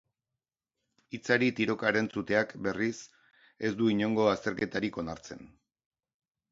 Hitzari 1.17 1.49
tiroka 1.59 1.91
erantzuteak, 1.93 2.57
berriz, 2.69 2.97
ez 3.69 3.73
du 3.83 3.93
inongo 3.97 4.27
azterketarik 4.35 5.01
onartzen. 5.05 5.51